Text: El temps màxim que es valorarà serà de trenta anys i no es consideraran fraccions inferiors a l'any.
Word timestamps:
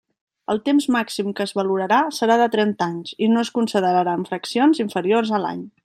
El 0.53 0.61
temps 0.69 0.87
màxim 0.95 1.29
que 1.39 1.45
es 1.49 1.53
valorarà 1.59 1.99
serà 2.21 2.39
de 2.43 2.49
trenta 2.57 2.89
anys 2.93 3.13
i 3.27 3.31
no 3.35 3.45
es 3.47 3.55
consideraran 3.59 4.27
fraccions 4.33 4.83
inferiors 4.87 5.35
a 5.41 5.45
l'any. 5.47 5.63